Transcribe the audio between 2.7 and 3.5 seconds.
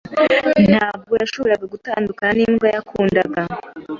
yakundaga.